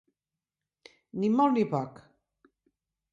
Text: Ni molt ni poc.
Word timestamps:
Ni 1.19 1.29
molt 1.35 1.55
ni 1.59 1.65
poc. 1.75 2.01